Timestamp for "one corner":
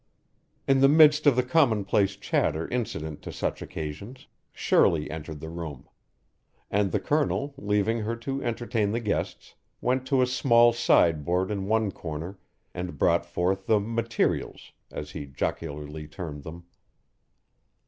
11.67-12.39